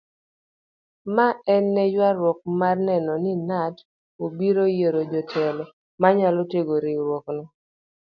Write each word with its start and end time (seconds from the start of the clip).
Ma 1.15 1.25
ne 1.37 1.51
en 1.55 1.75
yuaruok 1.95 2.39
mar 2.59 2.77
neno 2.87 3.13
ni 3.23 3.33
knut 3.39 3.75
obiro 4.23 4.61
oyiero 4.67 5.01
jotelo 5.11 5.63
manyalo 6.01 6.41
tego 6.51 6.73
riwruokno. 6.83 7.43